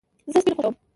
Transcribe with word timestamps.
زه 0.31 0.37
سپین 0.43 0.53
خوښوم 0.55 0.75